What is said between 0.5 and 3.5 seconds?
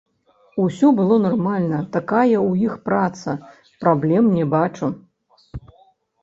Усё было нармальна, такая ў іх праца,